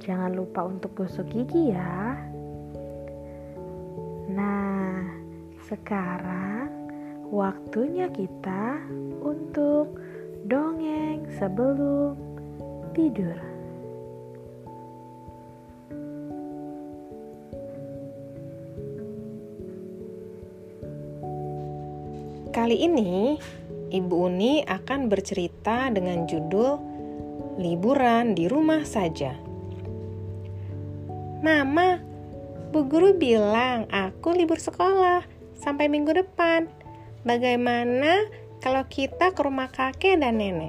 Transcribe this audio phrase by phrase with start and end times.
[0.00, 2.16] jangan lupa untuk gosok gigi ya.
[4.32, 5.04] Nah,
[5.68, 6.72] sekarang
[7.28, 8.80] waktunya kita
[9.20, 10.00] untuk
[10.48, 12.16] dongeng sebelum
[12.96, 13.36] tidur.
[22.50, 23.38] Kali ini,
[23.94, 26.82] Ibu Uni akan bercerita dengan judul
[27.62, 29.49] "Liburan di Rumah Saja".
[31.40, 31.96] Mama,
[32.68, 35.24] Bu Guru bilang aku libur sekolah
[35.56, 36.68] sampai minggu depan.
[37.24, 38.28] Bagaimana
[38.60, 40.68] kalau kita ke rumah kakek dan nenek?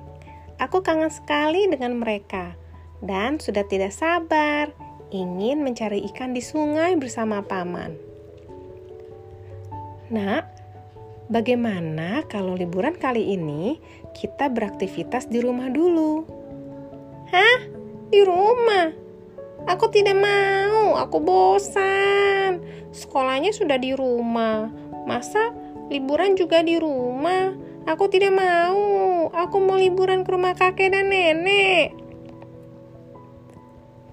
[0.63, 2.55] Aku kangen sekali dengan mereka
[3.03, 4.71] dan sudah tidak sabar
[5.11, 7.91] ingin mencari ikan di sungai bersama paman.
[10.07, 10.47] Nak,
[11.27, 13.75] bagaimana kalau liburan kali ini
[14.15, 16.23] kita beraktivitas di rumah dulu?
[17.27, 17.59] Hah?
[18.07, 19.00] Di rumah?
[19.69, 22.61] Aku tidak mau, aku bosan.
[22.89, 24.73] Sekolahnya sudah di rumah.
[25.05, 25.53] Masa
[25.93, 27.53] liburan juga di rumah?
[27.85, 29.29] Aku tidak mau.
[29.33, 31.93] Aku mau liburan ke rumah kakek dan nenek.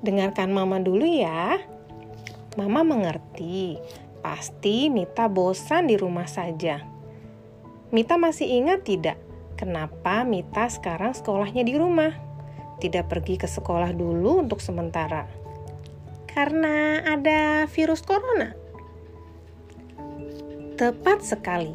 [0.04, 1.60] Dengarkan mama dulu ya.
[2.56, 3.76] Mama mengerti.
[4.20, 6.84] Pasti Mita bosan di rumah saja.
[7.88, 9.16] Mita masih ingat tidak?
[9.56, 12.12] Kenapa Mita sekarang sekolahnya di rumah?
[12.78, 15.26] Tidak pergi ke sekolah dulu untuk sementara.
[16.38, 18.54] Karena ada virus corona.
[20.78, 21.74] Tepat sekali.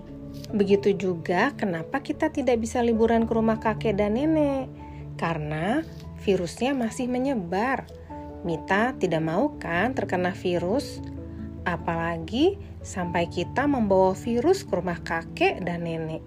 [0.55, 4.71] Begitu juga kenapa kita tidak bisa liburan ke rumah kakek dan nenek.
[5.19, 5.83] Karena
[6.23, 7.83] virusnya masih menyebar.
[8.47, 11.03] Mita tidak mau kan terkena virus?
[11.67, 16.23] Apalagi sampai kita membawa virus ke rumah kakek dan nenek.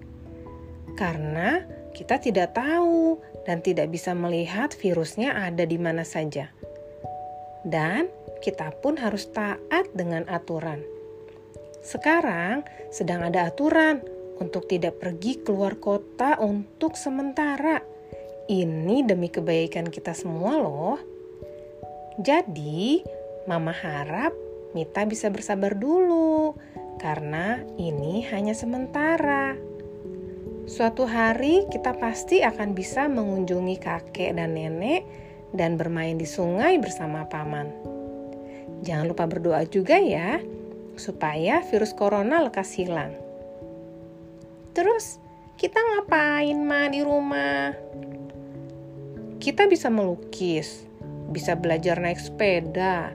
[0.93, 3.17] Karena kita tidak tahu
[3.49, 6.53] dan tidak bisa melihat virusnya ada di mana saja.
[7.65, 10.83] Dan kita pun harus taat dengan aturan.
[11.81, 14.03] Sekarang sedang ada aturan
[14.37, 17.81] untuk tidak pergi keluar kota untuk sementara.
[18.47, 20.99] Ini demi kebaikan kita semua loh.
[22.17, 23.03] Jadi,
[23.47, 24.35] Mama harap
[24.75, 26.53] Mita bisa bersabar dulu
[26.99, 29.55] karena ini hanya sementara.
[30.67, 35.07] Suatu hari kita pasti akan bisa mengunjungi kakek dan nenek
[35.55, 37.96] dan bermain di sungai bersama paman.
[38.85, 40.41] Jangan lupa berdoa juga ya,
[40.97, 43.13] supaya virus corona lekas hilang.
[44.77, 45.17] Terus,
[45.57, 47.73] kita ngapain ma di rumah?
[49.41, 50.85] Kita bisa melukis,
[51.33, 53.13] bisa belajar naik sepeda,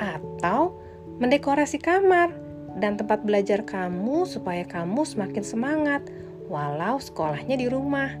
[0.00, 0.76] atau
[1.20, 2.32] mendekorasi kamar
[2.80, 6.02] dan tempat belajar kamu supaya kamu semakin semangat
[6.48, 8.16] walau sekolahnya di rumah.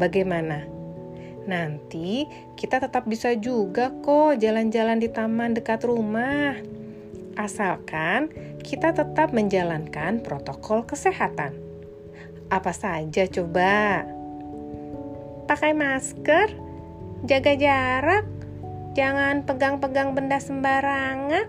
[0.00, 0.79] Bagaimana?
[1.48, 2.28] Nanti
[2.58, 6.56] kita tetap bisa juga kok jalan-jalan di taman dekat rumah.
[7.38, 8.28] Asalkan
[8.60, 11.56] kita tetap menjalankan protokol kesehatan.
[12.52, 14.04] Apa saja coba?
[15.48, 16.52] Pakai masker,
[17.24, 18.26] jaga jarak,
[18.92, 21.46] jangan pegang-pegang benda sembarangan,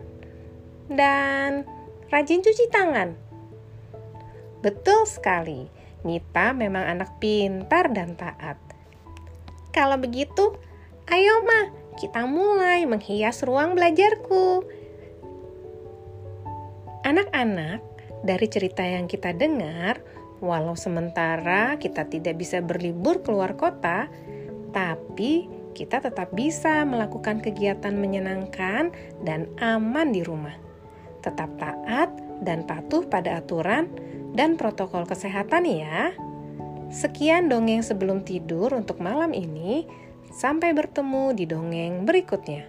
[0.88, 1.66] dan
[2.09, 3.13] rajin cuci tangan.
[4.62, 8.71] Betul sekali Mita memang anak pintar dan taat.
[9.72, 10.56] Kalau begitu,
[11.08, 14.68] ayo Ma, kita mulai menghias ruang belajarku.
[17.08, 17.79] Anak-anak,
[18.22, 20.03] dari cerita yang kita dengar,
[20.44, 24.12] walau sementara kita tidak bisa berlibur keluar kota,
[24.76, 28.91] tapi kita tetap bisa melakukan kegiatan menyenangkan
[29.24, 30.56] dan aman di rumah.
[31.24, 32.12] Tetap taat
[32.44, 33.88] dan patuh pada aturan
[34.35, 36.12] dan protokol kesehatan ya.
[36.91, 39.88] Sekian dongeng sebelum tidur untuk malam ini.
[40.32, 42.67] Sampai bertemu di dongeng berikutnya.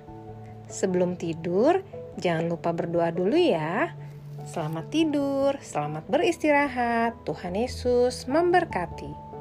[0.70, 1.82] Sebelum tidur,
[2.22, 3.98] jangan lupa berdoa dulu ya.
[4.46, 7.18] Selamat tidur, selamat beristirahat.
[7.26, 9.31] Tuhan Yesus memberkati.